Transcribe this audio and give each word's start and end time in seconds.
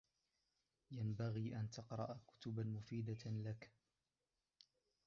ينبغي 0.91 1.55
أن 1.55 1.69
تقرأ 1.69 2.19
كتبا 2.27 2.63
مفيدة 2.63 3.31
لك. 3.31 3.71